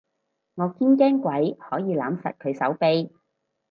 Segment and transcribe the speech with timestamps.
[0.55, 3.13] 我堅驚鬼可以攬實佢手臂